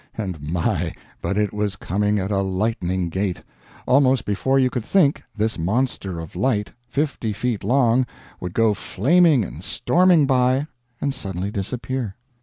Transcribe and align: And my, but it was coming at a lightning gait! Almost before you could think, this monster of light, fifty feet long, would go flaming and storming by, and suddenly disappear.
And 0.17 0.41
my, 0.41 0.95
but 1.21 1.37
it 1.37 1.53
was 1.53 1.75
coming 1.75 2.17
at 2.17 2.31
a 2.31 2.41
lightning 2.41 3.09
gait! 3.09 3.43
Almost 3.85 4.25
before 4.25 4.57
you 4.57 4.71
could 4.71 4.83
think, 4.83 5.21
this 5.35 5.59
monster 5.59 6.19
of 6.19 6.35
light, 6.35 6.71
fifty 6.89 7.33
feet 7.33 7.63
long, 7.63 8.07
would 8.39 8.55
go 8.55 8.73
flaming 8.73 9.45
and 9.45 9.63
storming 9.63 10.25
by, 10.25 10.65
and 10.99 11.13
suddenly 11.13 11.51
disappear. 11.51 12.15